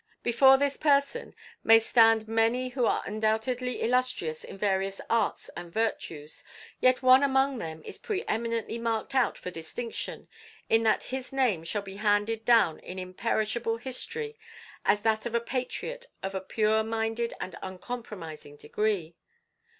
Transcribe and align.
Before 0.23 0.57
this 0.57 0.77
person 0.77 1.35
stand 1.77 2.27
many 2.27 2.69
who 2.69 2.87
are 2.87 3.03
undoubtedly 3.05 3.81
illustrious 3.83 4.43
in 4.43 4.57
various 4.57 4.99
arts 5.11 5.51
and 5.55 5.71
virtues, 5.71 6.43
yet 6.79 7.03
one 7.03 7.21
among 7.21 7.59
them 7.59 7.83
is 7.85 7.99
pre 7.99 8.25
eminently 8.27 8.79
marked 8.79 9.13
out 9.13 9.37
for 9.37 9.51
distinction 9.51 10.27
in 10.69 10.81
that 10.81 11.03
his 11.13 11.31
name 11.31 11.63
shall 11.63 11.83
be 11.83 11.97
handed 11.97 12.45
down 12.45 12.79
in 12.79 12.97
imperishable 12.97 13.77
history 13.77 14.35
as 14.85 15.01
that 15.03 15.27
of 15.27 15.35
a 15.35 15.39
patriot 15.39 16.07
of 16.23 16.33
a 16.33 16.41
pure 16.41 16.83
minded 16.83 17.35
and 17.39 17.55
uncompromising 17.61 18.55
degree. 18.55 19.13